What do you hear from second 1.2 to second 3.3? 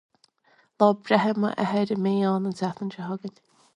m'athar a bheidh ann an tseachtain seo